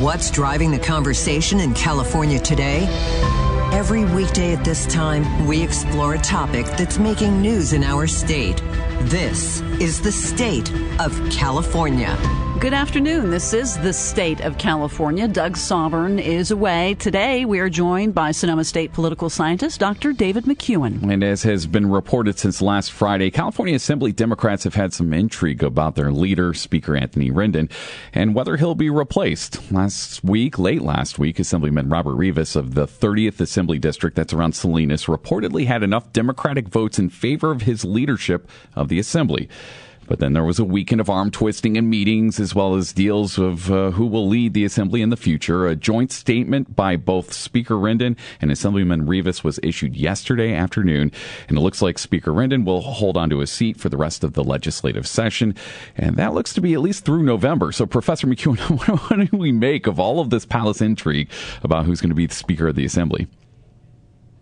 What's 0.00 0.30
driving 0.30 0.70
the 0.70 0.78
conversation 0.78 1.60
in 1.60 1.74
California 1.74 2.38
today? 2.38 2.86
Every 3.72 4.04
weekday 4.04 4.54
at 4.54 4.64
this 4.64 4.86
time, 4.86 5.46
we 5.46 5.62
explore 5.62 6.14
a 6.14 6.18
topic 6.18 6.66
that's 6.66 6.98
making 6.98 7.42
news 7.42 7.72
in 7.72 7.84
our 7.84 8.06
state. 8.06 8.56
This 9.02 9.60
is 9.80 10.00
the 10.00 10.10
state 10.10 10.72
of 10.98 11.12
California. 11.30 12.16
Good 12.62 12.74
afternoon. 12.74 13.30
This 13.30 13.54
is 13.54 13.76
the 13.78 13.92
state 13.92 14.40
of 14.40 14.56
California. 14.56 15.26
Doug 15.26 15.56
Sovern 15.56 16.20
is 16.20 16.52
away. 16.52 16.94
Today, 16.94 17.44
we 17.44 17.58
are 17.58 17.68
joined 17.68 18.14
by 18.14 18.30
Sonoma 18.30 18.62
State 18.62 18.92
political 18.92 19.28
scientist 19.28 19.80
Dr. 19.80 20.12
David 20.12 20.44
McCuan. 20.44 21.02
And 21.10 21.24
as 21.24 21.42
has 21.42 21.66
been 21.66 21.90
reported 21.90 22.38
since 22.38 22.62
last 22.62 22.92
Friday, 22.92 23.32
California 23.32 23.74
Assembly 23.74 24.12
Democrats 24.12 24.62
have 24.62 24.76
had 24.76 24.92
some 24.92 25.12
intrigue 25.12 25.64
about 25.64 25.96
their 25.96 26.12
leader, 26.12 26.54
Speaker 26.54 26.96
Anthony 26.96 27.32
Rendon, 27.32 27.68
and 28.12 28.32
whether 28.32 28.56
he'll 28.56 28.76
be 28.76 28.90
replaced. 28.90 29.72
Last 29.72 30.22
week, 30.22 30.56
late 30.56 30.82
last 30.82 31.18
week, 31.18 31.40
Assemblyman 31.40 31.88
Robert 31.88 32.14
Rivas 32.14 32.54
of 32.54 32.74
the 32.74 32.86
30th 32.86 33.40
Assembly 33.40 33.80
District, 33.80 34.14
that's 34.14 34.32
around 34.32 34.52
Salinas, 34.52 35.06
reportedly 35.06 35.66
had 35.66 35.82
enough 35.82 36.12
Democratic 36.12 36.68
votes 36.68 36.96
in 36.96 37.10
favor 37.10 37.50
of 37.50 37.62
his 37.62 37.84
leadership 37.84 38.48
of 38.76 38.88
the 38.88 39.00
Assembly. 39.00 39.48
But 40.12 40.18
then 40.18 40.34
there 40.34 40.44
was 40.44 40.58
a 40.58 40.64
weekend 40.64 41.00
of 41.00 41.08
arm 41.08 41.30
twisting 41.30 41.78
and 41.78 41.88
meetings, 41.88 42.38
as 42.38 42.54
well 42.54 42.74
as 42.74 42.92
deals 42.92 43.38
of 43.38 43.72
uh, 43.72 43.92
who 43.92 44.04
will 44.04 44.28
lead 44.28 44.52
the 44.52 44.62
assembly 44.62 45.00
in 45.00 45.08
the 45.08 45.16
future. 45.16 45.66
A 45.66 45.74
joint 45.74 46.12
statement 46.12 46.76
by 46.76 46.96
both 46.96 47.32
Speaker 47.32 47.76
Rendon 47.76 48.18
and 48.38 48.52
Assemblyman 48.52 49.06
Rivas 49.06 49.42
was 49.42 49.58
issued 49.62 49.96
yesterday 49.96 50.52
afternoon, 50.52 51.12
and 51.48 51.56
it 51.56 51.60
looks 51.62 51.80
like 51.80 51.98
Speaker 51.98 52.30
Rendon 52.30 52.66
will 52.66 52.82
hold 52.82 53.16
onto 53.16 53.38
his 53.38 53.50
seat 53.50 53.78
for 53.78 53.88
the 53.88 53.96
rest 53.96 54.22
of 54.22 54.34
the 54.34 54.44
legislative 54.44 55.06
session, 55.06 55.54
and 55.96 56.16
that 56.16 56.34
looks 56.34 56.52
to 56.52 56.60
be 56.60 56.74
at 56.74 56.80
least 56.80 57.06
through 57.06 57.22
November. 57.22 57.72
So, 57.72 57.86
Professor 57.86 58.26
McCuan, 58.26 58.58
what 59.08 59.30
do 59.30 59.34
we 59.34 59.50
make 59.50 59.86
of 59.86 59.98
all 59.98 60.20
of 60.20 60.28
this 60.28 60.44
palace 60.44 60.82
intrigue 60.82 61.30
about 61.62 61.86
who's 61.86 62.02
going 62.02 62.10
to 62.10 62.14
be 62.14 62.26
the 62.26 62.34
Speaker 62.34 62.68
of 62.68 62.76
the 62.76 62.84
Assembly? 62.84 63.28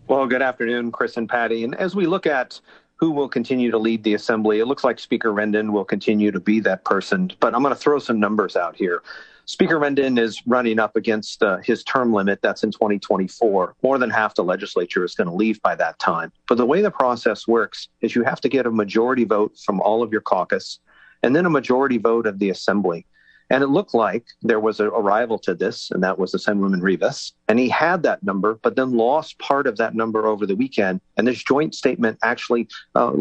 Well, 0.08 0.26
good 0.26 0.42
afternoon, 0.42 0.90
Kris 0.90 1.16
and 1.16 1.28
Patti. 1.28 1.62
And 1.62 1.76
as 1.76 1.94
we 1.94 2.06
look 2.06 2.26
at 2.26 2.60
who 3.00 3.10
will 3.10 3.28
continue 3.28 3.70
to 3.70 3.78
lead 3.78 4.04
the 4.04 4.12
assembly. 4.12 4.60
It 4.60 4.66
looks 4.66 4.84
like 4.84 4.98
Speaker 4.98 5.32
Rendon 5.32 5.72
will 5.72 5.86
continue 5.86 6.30
to 6.30 6.38
be 6.38 6.60
that 6.60 6.84
person, 6.84 7.32
but 7.40 7.54
I'm 7.54 7.62
going 7.62 7.74
to 7.74 7.80
throw 7.80 7.98
some 7.98 8.20
numbers 8.20 8.56
out 8.56 8.76
here. 8.76 9.02
Speaker 9.46 9.80
Rendon 9.80 10.18
is 10.18 10.46
running 10.46 10.78
up 10.78 10.94
against 10.96 11.42
uh, 11.42 11.56
his 11.56 11.82
term 11.82 12.12
limit. 12.12 12.40
That's 12.42 12.62
in 12.62 12.70
2024. 12.70 13.74
More 13.82 13.98
than 13.98 14.10
half 14.10 14.34
the 14.34 14.44
legislature 14.44 15.02
is 15.02 15.14
going 15.14 15.28
to 15.28 15.34
leave 15.34 15.60
by 15.62 15.74
that 15.76 15.98
time. 15.98 16.30
But 16.46 16.58
the 16.58 16.66
way 16.66 16.82
the 16.82 16.90
process 16.90 17.48
works 17.48 17.88
is 18.02 18.14
you 18.14 18.22
have 18.22 18.40
to 18.42 18.50
get 18.50 18.66
a 18.66 18.70
majority 18.70 19.24
vote 19.24 19.58
from 19.64 19.80
all 19.80 20.02
of 20.02 20.12
your 20.12 20.20
caucus 20.20 20.78
and 21.22 21.34
then 21.34 21.46
a 21.46 21.50
majority 21.50 21.96
vote 21.96 22.26
of 22.26 22.38
the 22.38 22.50
assembly. 22.50 23.06
And 23.50 23.64
it 23.64 23.66
looked 23.66 23.94
like 23.94 24.24
there 24.42 24.60
was 24.60 24.78
a, 24.80 24.88
rival 24.88 25.38
to 25.40 25.54
this, 25.54 25.90
and 25.90 26.02
that 26.04 26.18
was 26.18 26.32
the 26.32 26.36
Assemblyman 26.36 26.80
Rivas. 26.80 27.32
And 27.48 27.58
he 27.58 27.68
had 27.68 28.02
that 28.04 28.22
number, 28.22 28.60
but 28.62 28.76
then 28.76 28.92
lost 28.92 29.38
part 29.38 29.66
of 29.66 29.76
that 29.78 29.94
number 29.94 30.26
over 30.26 30.46
the 30.46 30.54
weekend. 30.54 31.00
And 31.16 31.26
this 31.26 31.42
joint 31.42 31.74
statement 31.74 32.18
actually 32.22 32.68
uh, 32.94 33.12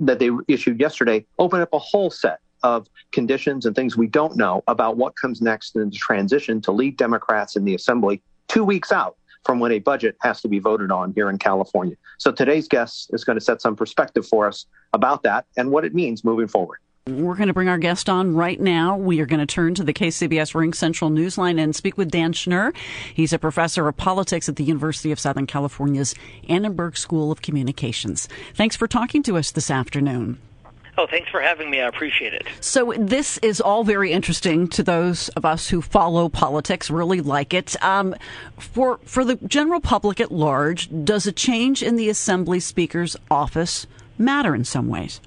that 0.00 0.20
they 0.20 0.30
issued 0.46 0.80
yesterday 0.80 1.26
opened 1.38 1.62
up 1.62 1.72
a 1.72 1.78
whole 1.78 2.10
set 2.10 2.38
of 2.62 2.88
conditions 3.12 3.66
and 3.66 3.74
things 3.74 3.96
we 3.96 4.06
don't 4.06 4.36
know 4.36 4.62
about 4.68 4.96
what 4.96 5.16
comes 5.16 5.42
next 5.42 5.76
in 5.76 5.90
the 5.90 5.96
transition 5.96 6.60
to 6.62 6.72
lead 6.72 6.96
Democrats 6.96 7.56
in 7.56 7.64
the 7.64 7.74
assembly 7.74 8.22
two 8.48 8.64
weeks 8.64 8.92
out 8.92 9.16
from 9.44 9.60
when 9.60 9.72
a 9.72 9.78
budget 9.78 10.16
has 10.22 10.40
to 10.40 10.48
be 10.48 10.58
voted 10.58 10.90
on 10.90 11.12
here 11.14 11.28
in 11.28 11.38
California. 11.38 11.96
So 12.18 12.32
today's 12.32 12.66
guest 12.66 13.10
is 13.12 13.24
going 13.24 13.38
to 13.38 13.44
set 13.44 13.60
some 13.60 13.76
perspective 13.76 14.26
for 14.26 14.46
us 14.48 14.66
about 14.92 15.22
that 15.24 15.44
and 15.56 15.70
what 15.70 15.84
it 15.84 15.94
means 15.94 16.24
moving 16.24 16.48
forward. 16.48 16.78
We're 17.06 17.34
going 17.34 17.48
to 17.48 17.52
bring 17.52 17.68
our 17.68 17.76
guest 17.76 18.08
on 18.08 18.34
right 18.34 18.58
now. 18.58 18.96
We 18.96 19.20
are 19.20 19.26
going 19.26 19.40
to 19.40 19.44
turn 19.44 19.74
to 19.74 19.84
the 19.84 19.92
KCBS 19.92 20.54
RingCentral 20.54 21.12
Newsline 21.12 21.60
and 21.62 21.76
speak 21.76 21.98
with 21.98 22.10
Dan 22.10 22.32
Schnur. 22.32 22.74
He's 23.12 23.34
a 23.34 23.38
professor 23.38 23.86
of 23.86 23.98
politics 23.98 24.48
at 24.48 24.56
the 24.56 24.64
University 24.64 25.12
of 25.12 25.20
Southern 25.20 25.46
California's 25.46 26.14
Annenberg 26.48 26.96
School 26.96 27.30
of 27.30 27.42
Communications. 27.42 28.26
Thanks 28.54 28.74
for 28.74 28.88
talking 28.88 29.22
to 29.24 29.36
us 29.36 29.50
this 29.50 29.70
afternoon. 29.70 30.38
Oh, 30.96 31.06
thanks 31.06 31.28
for 31.28 31.42
having 31.42 31.70
me. 31.70 31.82
I 31.82 31.88
appreciate 31.88 32.32
it. 32.32 32.46
So, 32.60 32.94
this 32.96 33.36
is 33.38 33.60
all 33.60 33.84
very 33.84 34.10
interesting 34.10 34.66
to 34.68 34.82
those 34.82 35.28
of 35.30 35.44
us 35.44 35.68
who 35.68 35.82
follow 35.82 36.30
politics, 36.30 36.88
really 36.88 37.20
like 37.20 37.52
it. 37.52 37.76
Um, 37.84 38.14
for, 38.58 38.98
for 39.04 39.26
the 39.26 39.34
general 39.46 39.82
public 39.82 40.22
at 40.22 40.32
large, 40.32 40.88
does 41.04 41.26
a 41.26 41.32
change 41.32 41.82
in 41.82 41.96
the 41.96 42.08
Assembly 42.08 42.60
Speaker's 42.60 43.14
office 43.30 43.86
matter 44.16 44.54
in 44.54 44.64
some 44.64 44.88
ways? 44.88 45.20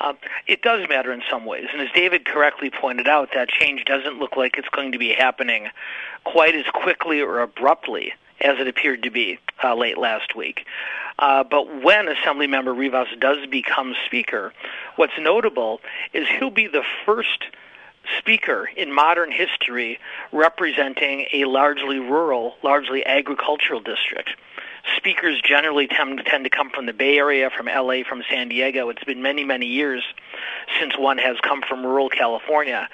Um, 0.00 0.16
it 0.46 0.62
does 0.62 0.88
matter 0.88 1.12
in 1.12 1.22
some 1.30 1.44
ways, 1.44 1.66
and 1.72 1.80
as 1.80 1.88
David 1.94 2.26
correctly 2.26 2.70
pointed 2.70 3.08
out, 3.08 3.30
that 3.34 3.48
change 3.48 3.84
doesn't 3.84 4.18
look 4.18 4.36
like 4.36 4.58
it's 4.58 4.68
going 4.68 4.92
to 4.92 4.98
be 4.98 5.12
happening 5.12 5.68
quite 6.24 6.54
as 6.54 6.66
quickly 6.66 7.20
or 7.20 7.40
abruptly 7.40 8.12
as 8.40 8.58
it 8.58 8.68
appeared 8.68 9.02
to 9.04 9.10
be 9.10 9.38
uh, 9.64 9.74
late 9.74 9.96
last 9.96 10.36
week. 10.36 10.66
Uh, 11.18 11.42
but 11.42 11.82
when 11.82 12.06
Assemblymember 12.06 12.76
Rivas 12.76 13.08
does 13.18 13.46
become 13.46 13.94
Speaker, 14.04 14.52
what's 14.96 15.14
notable 15.18 15.80
is 16.12 16.26
he'll 16.28 16.50
be 16.50 16.66
the 16.66 16.84
first 17.06 17.44
speaker 18.18 18.68
in 18.76 18.92
modern 18.92 19.32
history 19.32 19.98
representing 20.30 21.26
a 21.32 21.46
largely 21.46 21.98
rural, 21.98 22.56
largely 22.62 23.04
agricultural 23.04 23.80
district 23.80 24.30
speakers 24.96 25.40
generally 25.42 25.86
tend, 25.86 26.22
tend 26.26 26.44
to 26.44 26.50
come 26.50 26.70
from 26.70 26.86
the 26.86 26.92
Bay 26.92 27.18
Area, 27.18 27.50
from 27.50 27.66
LA, 27.66 28.02
from 28.08 28.22
San 28.30 28.48
Diego. 28.48 28.88
It's 28.88 29.04
been 29.04 29.22
many, 29.22 29.44
many 29.44 29.66
years 29.66 30.02
since 30.78 30.96
one 30.96 31.18
has 31.18 31.36
come 31.40 31.62
from 31.62 31.84
rural 31.84 32.08
California. 32.08 32.88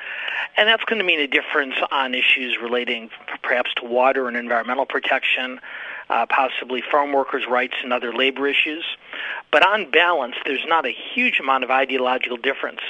And 0.57 0.69
that's 0.69 0.85
going 0.85 0.99
to 0.99 1.05
mean 1.05 1.21
a 1.21 1.27
difference 1.27 1.75
on 1.91 2.15
issues 2.15 2.59
relating 2.61 3.11
perhaps 3.43 3.73
to 3.77 3.85
water 3.85 4.29
and 4.29 4.37
environmental 4.37 4.87
protection, 4.87 5.61
uh, 6.09 6.27
possibly 6.27 6.83
farm 6.83 7.13
workers' 7.13 7.45
rights 7.49 7.75
and 7.83 7.93
other 7.93 8.13
labor 8.13 8.47
issues. 8.47 8.85
But 9.51 9.67
on 9.67 9.91
balance, 9.91 10.37
there's 10.45 10.65
not 10.67 10.87
a 10.87 10.93
huge 10.93 11.41
amount 11.41 11.65
of 11.65 11.71
ideological 11.71 12.37
difference 12.37 12.81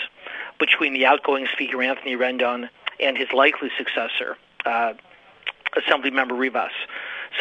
between 0.58 0.92
the 0.92 1.06
outgoing 1.06 1.46
Speaker 1.52 1.82
Anthony 1.82 2.16
Rendon 2.16 2.68
and 3.00 3.16
his 3.16 3.32
likely 3.32 3.70
successor, 3.76 4.36
uh, 4.64 4.94
Assemblymember 5.76 6.38
Rivas. 6.38 6.72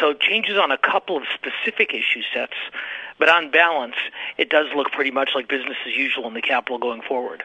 So 0.00 0.14
changes 0.14 0.58
on 0.58 0.70
a 0.70 0.78
couple 0.78 1.16
of 1.16 1.24
specific 1.34 1.92
issue 1.92 2.22
sets, 2.32 2.54
but 3.18 3.28
on 3.28 3.50
balance, 3.50 3.96
it 4.38 4.50
does 4.50 4.66
look 4.74 4.90
pretty 4.90 5.10
much 5.10 5.30
like 5.34 5.48
business 5.48 5.76
as 5.86 5.94
usual 5.94 6.26
in 6.26 6.34
the 6.34 6.42
capital 6.42 6.78
going 6.78 7.02
forward. 7.02 7.44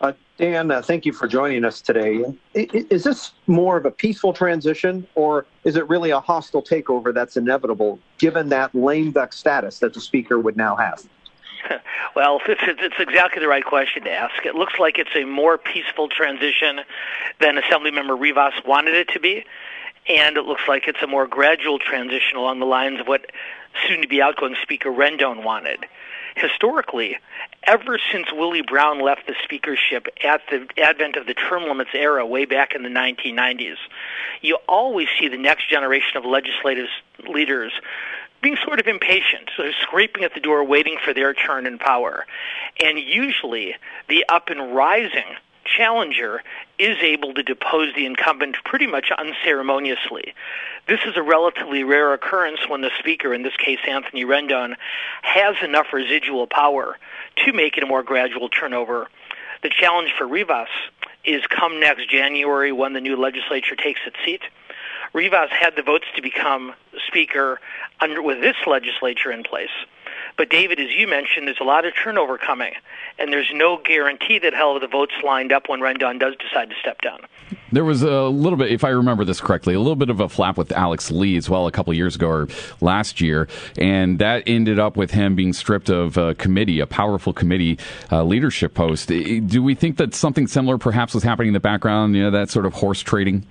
Uh, 0.00 0.12
Dan, 0.36 0.70
uh, 0.70 0.82
thank 0.82 1.06
you 1.06 1.12
for 1.12 1.26
joining 1.26 1.64
us 1.64 1.80
today. 1.80 2.24
Is 2.54 3.04
this 3.04 3.32
more 3.46 3.76
of 3.76 3.86
a 3.86 3.90
peaceful 3.90 4.32
transition, 4.32 5.06
or 5.14 5.46
is 5.62 5.76
it 5.76 5.88
really 5.88 6.10
a 6.10 6.20
hostile 6.20 6.62
takeover 6.62 7.14
that's 7.14 7.36
inevitable, 7.36 7.98
given 8.18 8.48
that 8.50 8.74
lame 8.74 9.12
duck 9.12 9.32
status 9.32 9.78
that 9.78 9.94
the 9.94 10.00
speaker 10.00 10.38
would 10.38 10.56
now 10.56 10.76
have? 10.76 11.02
well, 12.16 12.40
it's, 12.48 12.60
it's 12.66 12.96
exactly 12.98 13.40
the 13.40 13.48
right 13.48 13.64
question 13.64 14.04
to 14.04 14.10
ask. 14.10 14.44
It 14.44 14.54
looks 14.54 14.74
like 14.78 14.98
it's 14.98 15.16
a 15.16 15.24
more 15.24 15.56
peaceful 15.56 16.08
transition 16.08 16.80
than 17.40 17.56
Assemblymember 17.56 18.18
Rivas 18.18 18.54
wanted 18.66 18.94
it 18.94 19.08
to 19.10 19.20
be 19.20 19.44
and 20.08 20.36
it 20.36 20.44
looks 20.44 20.62
like 20.68 20.86
it's 20.86 21.02
a 21.02 21.06
more 21.06 21.26
gradual 21.26 21.78
transition 21.78 22.36
along 22.36 22.60
the 22.60 22.66
lines 22.66 23.00
of 23.00 23.06
what 23.06 23.30
soon-to-be 23.86 24.20
outgoing 24.20 24.56
Speaker 24.62 24.90
Rendon 24.90 25.42
wanted. 25.42 25.86
Historically, 26.36 27.16
ever 27.64 27.98
since 28.10 28.32
Willie 28.32 28.62
Brown 28.62 29.00
left 29.00 29.26
the 29.26 29.34
speakership 29.44 30.08
at 30.22 30.40
the 30.50 30.66
advent 30.78 31.16
of 31.16 31.26
the 31.26 31.34
term 31.34 31.64
limits 31.64 31.90
era 31.94 32.26
way 32.26 32.44
back 32.44 32.74
in 32.74 32.82
the 32.82 32.88
1990s, 32.88 33.76
you 34.42 34.58
always 34.68 35.08
see 35.18 35.28
the 35.28 35.38
next 35.38 35.68
generation 35.70 36.16
of 36.16 36.24
legislative 36.24 36.88
leaders 37.28 37.72
being 38.42 38.56
sort 38.62 38.78
of 38.78 38.86
impatient, 38.86 39.48
of 39.58 39.72
scraping 39.80 40.24
at 40.24 40.34
the 40.34 40.40
door, 40.40 40.62
waiting 40.64 40.98
for 41.02 41.14
their 41.14 41.32
turn 41.32 41.66
in 41.66 41.78
power. 41.78 42.26
And 42.82 42.98
usually, 42.98 43.74
the 44.08 44.24
up 44.28 44.50
and 44.50 44.74
rising 44.74 45.36
challenger 45.76 46.42
is 46.78 46.96
able 47.02 47.34
to 47.34 47.42
depose 47.42 47.94
the 47.94 48.06
incumbent 48.06 48.56
pretty 48.64 48.86
much 48.86 49.10
unceremoniously. 49.16 50.34
This 50.86 51.00
is 51.06 51.16
a 51.16 51.22
relatively 51.22 51.84
rare 51.84 52.12
occurrence 52.12 52.68
when 52.68 52.80
the 52.80 52.90
speaker, 52.98 53.32
in 53.32 53.42
this 53.42 53.56
case 53.56 53.78
Anthony 53.88 54.24
Rendon, 54.24 54.76
has 55.22 55.56
enough 55.62 55.92
residual 55.92 56.46
power 56.46 56.98
to 57.44 57.52
make 57.52 57.76
it 57.76 57.82
a 57.82 57.86
more 57.86 58.02
gradual 58.02 58.48
turnover. 58.48 59.08
The 59.62 59.70
challenge 59.70 60.12
for 60.16 60.26
Rivas 60.26 60.68
is 61.24 61.46
come 61.46 61.80
next 61.80 62.10
January 62.10 62.72
when 62.72 62.92
the 62.92 63.00
new 63.00 63.16
legislature 63.16 63.76
takes 63.76 64.00
its 64.06 64.16
seat. 64.24 64.42
Rivas 65.14 65.50
had 65.50 65.76
the 65.76 65.82
votes 65.82 66.06
to 66.16 66.22
become 66.22 66.74
Speaker 67.06 67.60
under 68.00 68.20
with 68.20 68.40
this 68.40 68.56
legislature 68.66 69.30
in 69.30 69.42
place. 69.42 69.70
But 70.36 70.50
David, 70.50 70.80
as 70.80 70.90
you 70.90 71.06
mentioned, 71.06 71.46
there's 71.46 71.60
a 71.60 71.64
lot 71.64 71.84
of 71.84 71.92
turnover 71.94 72.38
coming, 72.38 72.72
and 73.18 73.32
there's 73.32 73.50
no 73.54 73.76
guarantee 73.76 74.40
that 74.40 74.52
he'll 74.52 74.72
have 74.72 74.82
the 74.82 74.88
votes 74.88 75.12
lined 75.22 75.52
up 75.52 75.68
when 75.68 75.80
Rendon 75.80 76.18
does 76.18 76.34
decide 76.36 76.70
to 76.70 76.76
step 76.80 77.00
down. 77.02 77.20
There 77.70 77.84
was 77.84 78.02
a 78.02 78.22
little 78.22 78.56
bit, 78.56 78.72
if 78.72 78.82
I 78.82 78.88
remember 78.88 79.24
this 79.24 79.40
correctly, 79.40 79.74
a 79.74 79.78
little 79.78 79.94
bit 79.94 80.10
of 80.10 80.18
a 80.18 80.28
flap 80.28 80.56
with 80.56 80.72
Alex 80.72 81.10
Lee 81.12 81.36
as 81.36 81.48
well 81.48 81.68
a 81.68 81.72
couple 81.72 81.94
years 81.94 82.16
ago 82.16 82.28
or 82.28 82.48
last 82.80 83.20
year, 83.20 83.48
and 83.78 84.18
that 84.18 84.42
ended 84.46 84.80
up 84.80 84.96
with 84.96 85.12
him 85.12 85.36
being 85.36 85.52
stripped 85.52 85.88
of 85.88 86.16
a 86.16 86.34
committee, 86.34 86.80
a 86.80 86.86
powerful 86.86 87.32
committee 87.32 87.78
uh, 88.10 88.24
leadership 88.24 88.74
post. 88.74 89.08
Do 89.08 89.62
we 89.62 89.76
think 89.76 89.98
that 89.98 90.14
something 90.14 90.48
similar 90.48 90.78
perhaps 90.78 91.14
was 91.14 91.22
happening 91.22 91.48
in 91.48 91.54
the 91.54 91.60
background? 91.60 92.16
You 92.16 92.24
know, 92.24 92.30
that 92.32 92.50
sort 92.50 92.66
of 92.66 92.72
horse 92.74 93.00
trading. 93.00 93.46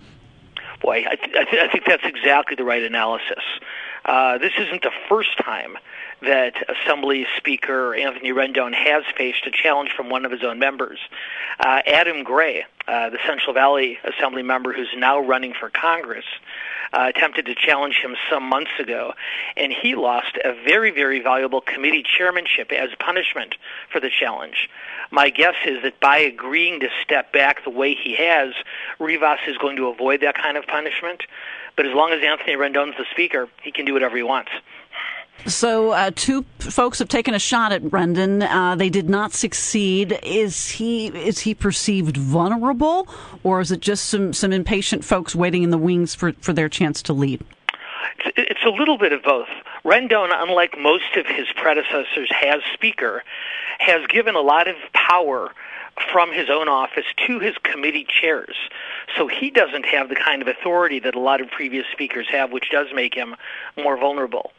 Boy, 0.81 1.06
I, 1.09 1.15
th- 1.15 1.35
I, 1.38 1.44
th- 1.45 1.63
I 1.63 1.71
think 1.71 1.85
that's 1.85 2.03
exactly 2.03 2.56
the 2.57 2.65
right 2.65 2.83
analysis. 2.83 3.44
Uh, 4.03 4.38
this 4.38 4.51
isn't 4.57 4.81
the 4.81 4.91
first 5.07 5.38
time 5.38 5.77
that 6.24 6.54
Assembly 6.70 7.25
Speaker 7.38 7.96
Anthony 7.96 8.31
Rendon 8.31 8.74
has 8.74 9.04
faced 9.18 9.46
a 9.46 9.52
challenge 9.52 9.92
from 9.96 10.10
one 10.10 10.25
of 10.25 10.31
his 10.31 10.44
own 10.44 10.60
members. 10.60 11.00
Uh, 11.60 11.81
Adam 11.86 12.24
Gray, 12.24 12.66
uh, 12.88 13.10
the 13.10 13.20
Central 13.25 13.54
Valley 13.54 14.00
Assembly 14.04 14.44
member 14.44 14.74
who's 14.74 14.90
now 14.96 15.20
running 15.20 15.54
for 15.54 15.70
Congress, 15.70 16.25
uh, 16.94 17.12
attempted 17.14 17.46
to 17.48 17.56
challenge 17.56 17.96
him 17.96 18.16
some 18.30 18.44
months 18.44 18.72
ago, 18.80 19.14
and 19.58 19.74
he 19.74 19.96
lost 19.96 20.38
a 20.44 20.54
very, 20.64 20.92
very 20.92 21.20
valuable 21.20 21.62
committee 21.62 22.04
chairmanship 22.04 22.72
as 22.72 22.90
punishment 23.00 23.56
for 23.92 24.00
the 24.00 24.10
challenge. 24.10 24.69
My 25.12 25.30
guess 25.30 25.56
is 25.66 25.81
that 25.84 26.00
by 26.00 26.18
agreeing 26.18 26.80
to 26.81 26.90
step 27.04 27.34
back 27.34 27.64
the 27.64 27.69
way 27.69 27.96
he 27.96 28.16
has, 28.16 28.54
Rivas 29.00 29.40
is 29.48 29.58
going 29.58 29.76
to 29.78 29.88
avoid 29.88 30.22
that 30.22 30.36
kind 30.36 30.58
of 30.58 30.66
punishment. 30.68 31.24
But 31.76 31.88
as 31.88 31.94
long 31.94 32.12
as 32.12 32.22
Anthony 32.24 32.54
Rendon's 32.54 32.98
the 32.98 33.06
speaker, 33.12 33.50
he 33.64 33.72
can 33.72 33.86
do 33.86 33.94
whatever 33.94 34.16
he 34.16 34.24
wants. 34.24 34.52
So, 35.45 35.91
uh, 35.91 36.12
two 36.15 36.45
folks 36.59 37.00
have 37.00 37.09
taken 37.09 37.33
a 37.33 37.39
shot 37.39 37.74
at 37.74 37.81
Rendon. 37.83 38.47
Uh, 38.50 38.75
they 38.75 38.89
did 38.89 39.09
not 39.09 39.33
succeed. 39.33 40.18
Is 40.24 40.69
he 40.69 41.07
is 41.07 41.39
he 41.39 41.53
perceived 41.53 42.15
vulnerable, 42.15 43.09
or 43.44 43.59
is 43.59 43.69
it 43.71 43.81
just 43.81 44.06
some 44.06 44.31
some 44.31 44.53
impatient 44.53 45.03
folks 45.03 45.35
waiting 45.35 45.63
in 45.63 45.69
the 45.69 45.77
wings 45.77 46.15
for 46.15 46.31
for 46.33 46.53
their 46.53 46.69
chance 46.69 47.01
to 47.03 47.13
lead? 47.13 47.44
It's, 48.19 48.38
it's 48.38 48.63
a 48.65 48.69
little 48.69 48.97
bit 48.97 49.12
of 49.12 49.21
both. 49.24 49.50
Rendon, 49.83 50.30
unlike 50.31 50.77
most 50.80 51.18
of 51.18 51.25
his 51.25 51.47
predecessors, 51.56 52.31
has 52.31 52.62
speaker, 52.74 53.24
has 53.80 54.07
given 54.07 54.35
a 54.35 54.41
lot 54.41 54.69
of 54.69 54.75
power 54.94 55.51
from 56.12 56.31
his 56.31 56.50
own 56.50 56.68
office 56.68 57.06
to 57.27 57.39
his 57.39 57.56
committee 57.63 58.06
chairs. 58.07 58.56
So 59.18 59.27
he 59.27 59.50
doesn't 59.50 59.85
have 59.85 60.09
the 60.09 60.15
kind 60.15 60.41
of 60.41 60.47
authority 60.47 61.00
that 61.00 61.15
a 61.15 61.19
lot 61.19 61.41
of 61.41 61.51
previous 61.51 61.85
speakers 61.91 62.27
have, 62.31 62.51
which 62.51 62.69
does 62.71 62.88
make 62.94 63.13
him 63.13 63.35
more 63.77 63.97
vulnerable. 63.97 64.51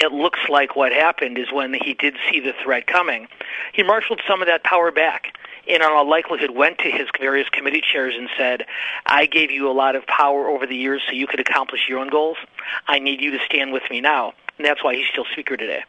It 0.00 0.12
looks 0.12 0.40
like 0.48 0.76
what 0.76 0.92
happened 0.92 1.38
is 1.38 1.52
when 1.52 1.74
he 1.74 1.94
did 1.94 2.16
see 2.30 2.40
the 2.40 2.54
threat 2.62 2.86
coming, 2.86 3.26
he 3.72 3.82
marshaled 3.82 4.22
some 4.28 4.40
of 4.40 4.46
that 4.46 4.62
power 4.62 4.92
back 4.92 5.36
and 5.68 5.82
in 5.82 5.88
all 5.88 6.08
likelihood 6.08 6.52
went 6.52 6.78
to 6.78 6.90
his 6.90 7.08
various 7.20 7.48
committee 7.50 7.82
chairs 7.82 8.14
and 8.16 8.28
said, 8.36 8.64
I 9.06 9.26
gave 9.26 9.50
you 9.50 9.70
a 9.70 9.72
lot 9.72 9.96
of 9.96 10.06
power 10.06 10.48
over 10.48 10.66
the 10.66 10.76
years 10.76 11.02
so 11.06 11.12
you 11.12 11.26
could 11.26 11.40
accomplish 11.40 11.82
your 11.88 11.98
own 11.98 12.08
goals. 12.08 12.38
I 12.86 12.98
need 12.98 13.20
you 13.20 13.30
to 13.32 13.38
stand 13.44 13.72
with 13.72 13.82
me 13.90 14.00
now. 14.00 14.32
And 14.56 14.66
that's 14.66 14.82
why 14.82 14.94
he's 14.94 15.06
still 15.12 15.26
Speaker 15.32 15.56
today. 15.56 15.84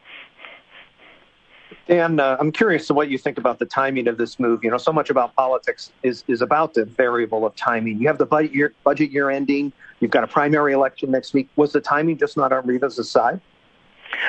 Dan, 1.88 2.20
uh, 2.20 2.36
I'm 2.38 2.52
curious 2.52 2.86
to 2.88 2.94
what 2.94 3.08
you 3.08 3.18
think 3.18 3.38
about 3.38 3.58
the 3.58 3.64
timing 3.64 4.06
of 4.06 4.16
this 4.16 4.38
move. 4.38 4.62
You 4.62 4.70
know, 4.70 4.78
so 4.78 4.92
much 4.92 5.10
about 5.10 5.34
politics 5.34 5.90
is, 6.02 6.24
is 6.28 6.42
about 6.42 6.74
the 6.74 6.84
variable 6.84 7.46
of 7.46 7.56
timing. 7.56 7.98
You 8.00 8.06
have 8.08 8.18
the 8.18 8.26
budget 8.26 8.54
year, 8.54 8.74
budget 8.84 9.10
year 9.10 9.30
ending. 9.30 9.72
You've 9.98 10.10
got 10.10 10.22
a 10.22 10.28
primary 10.28 10.72
election 10.72 11.10
next 11.10 11.32
week. 11.32 11.48
Was 11.56 11.72
the 11.72 11.80
timing 11.80 12.18
just 12.18 12.36
not 12.36 12.52
on 12.52 12.66
Rivas' 12.66 13.10
side? 13.10 13.40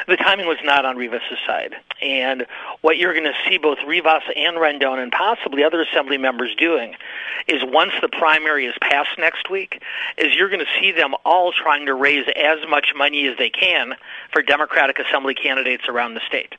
The 0.07 0.17
timing 0.17 0.47
was 0.47 0.57
not 0.63 0.85
on 0.85 0.97
Rivas' 0.97 1.21
side. 1.45 1.75
And 2.01 2.45
what 2.81 2.97
you're 2.97 3.13
going 3.13 3.25
to 3.25 3.49
see 3.49 3.57
both 3.57 3.77
Rivas 3.85 4.23
and 4.35 4.57
Rendon 4.57 5.01
and 5.01 5.11
possibly 5.11 5.63
other 5.63 5.81
assembly 5.81 6.17
members 6.17 6.55
doing 6.55 6.95
is 7.47 7.61
once 7.63 7.93
the 8.01 8.09
primary 8.09 8.65
is 8.65 8.75
passed 8.81 9.17
next 9.17 9.49
week, 9.49 9.81
is 10.17 10.35
you're 10.35 10.49
going 10.49 10.65
to 10.65 10.79
see 10.79 10.91
them 10.91 11.13
all 11.25 11.51
trying 11.51 11.85
to 11.87 11.93
raise 11.93 12.25
as 12.35 12.59
much 12.69 12.93
money 12.95 13.27
as 13.27 13.37
they 13.37 13.49
can 13.49 13.95
for 14.31 14.41
Democratic 14.41 14.99
assembly 14.99 15.33
candidates 15.33 15.87
around 15.87 16.13
the 16.13 16.21
state 16.27 16.55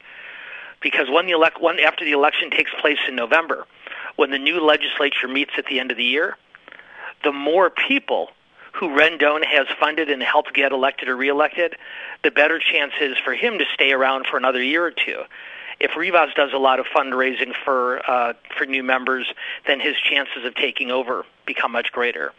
because 0.82 1.08
when 1.08 1.26
the 1.26 1.32
elect 1.32 1.60
when 1.60 1.78
after 1.80 2.04
the 2.04 2.12
election 2.12 2.50
takes 2.50 2.70
place 2.80 2.98
in 3.08 3.14
November, 3.14 3.66
when 4.16 4.30
the 4.30 4.38
new 4.38 4.60
legislature 4.60 5.28
meets 5.28 5.52
at 5.56 5.66
the 5.66 5.80
end 5.80 5.90
of 5.90 5.96
the 5.96 6.04
year, 6.04 6.36
the 7.24 7.32
more 7.32 7.70
people 7.70 8.30
who 8.72 8.88
Rendon 8.88 9.44
has 9.44 9.66
funded 9.78 10.10
and 10.10 10.22
helped 10.22 10.54
get 10.54 10.72
elected 10.72 11.08
or 11.08 11.16
reelected, 11.16 11.76
the 12.24 12.30
better 12.30 12.58
chance 12.58 12.92
is 13.00 13.16
for 13.24 13.34
him 13.34 13.58
to 13.58 13.64
stay 13.74 13.92
around 13.92 14.26
for 14.26 14.36
another 14.36 14.62
year 14.62 14.84
or 14.84 14.90
two. 14.90 15.22
If 15.80 15.96
Rivas 15.96 16.32
does 16.34 16.52
a 16.52 16.58
lot 16.58 16.78
of 16.78 16.86
fundraising 16.86 17.52
for 17.64 18.08
uh, 18.08 18.34
for 18.56 18.66
new 18.66 18.82
members, 18.82 19.32
then 19.66 19.80
his 19.80 19.96
chances 19.96 20.44
of 20.44 20.54
taking 20.54 20.90
over 20.90 21.24
become 21.44 21.72
much 21.72 21.90
greater. 21.90 22.32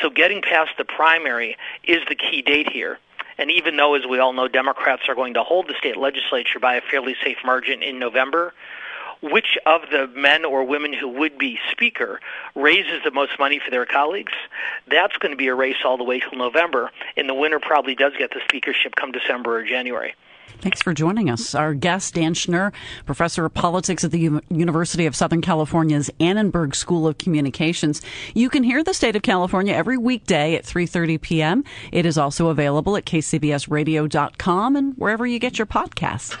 So 0.00 0.10
getting 0.10 0.42
past 0.42 0.72
the 0.76 0.84
primary 0.84 1.56
is 1.84 2.00
the 2.08 2.14
key 2.14 2.42
date 2.42 2.68
here. 2.70 2.98
And 3.38 3.50
even 3.50 3.76
though, 3.76 3.94
as 3.94 4.06
we 4.06 4.18
all 4.18 4.34
know, 4.34 4.46
Democrats 4.46 5.08
are 5.08 5.14
going 5.14 5.34
to 5.34 5.42
hold 5.42 5.68
the 5.68 5.74
state 5.78 5.96
legislature 5.96 6.60
by 6.60 6.74
a 6.74 6.80
fairly 6.82 7.16
safe 7.24 7.38
margin 7.44 7.82
in 7.82 7.98
November, 7.98 8.52
which 9.22 9.58
of 9.66 9.82
the 9.90 10.08
men 10.08 10.44
or 10.44 10.64
women 10.64 10.92
who 10.92 11.08
would 11.08 11.38
be 11.38 11.58
speaker 11.70 12.20
raises 12.54 13.02
the 13.04 13.10
most 13.10 13.38
money 13.38 13.60
for 13.64 13.70
their 13.70 13.86
colleagues, 13.86 14.32
that's 14.88 15.16
going 15.16 15.32
to 15.32 15.36
be 15.36 15.48
a 15.48 15.54
race 15.54 15.76
all 15.84 15.96
the 15.96 16.04
way 16.04 16.20
till 16.20 16.36
November. 16.38 16.90
And 17.16 17.28
the 17.28 17.34
winner 17.34 17.60
probably 17.60 17.94
does 17.94 18.12
get 18.18 18.30
the 18.30 18.40
speakership 18.44 18.96
come 18.96 19.12
December 19.12 19.58
or 19.58 19.64
January. 19.64 20.14
Thanks 20.58 20.80
for 20.80 20.94
joining 20.94 21.28
us. 21.28 21.56
Our 21.56 21.74
guest, 21.74 22.14
Dan 22.14 22.34
Schnur, 22.34 22.72
professor 23.04 23.44
of 23.44 23.54
politics 23.54 24.04
at 24.04 24.12
the 24.12 24.20
U- 24.20 24.40
University 24.48 25.06
of 25.06 25.16
Southern 25.16 25.40
California's 25.40 26.08
Annenberg 26.20 26.76
School 26.76 27.08
of 27.08 27.18
Communications. 27.18 28.00
You 28.32 28.48
can 28.48 28.62
hear 28.62 28.84
the 28.84 28.94
state 28.94 29.16
of 29.16 29.22
California 29.22 29.74
every 29.74 29.98
weekday 29.98 30.54
at 30.54 30.64
3.30 30.64 31.20
p.m. 31.20 31.64
It 31.90 32.06
is 32.06 32.16
also 32.16 32.48
available 32.48 32.96
at 32.96 33.04
kcbsradio.com 33.06 34.76
and 34.76 34.94
wherever 34.96 35.26
you 35.26 35.40
get 35.40 35.58
your 35.58 35.66
podcasts. 35.66 36.40